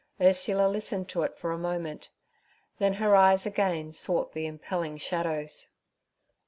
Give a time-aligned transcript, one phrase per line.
[0.19, 2.09] Ursula listened to it for a moment,
[2.79, 5.67] then her eyes again sought the impelling shadows.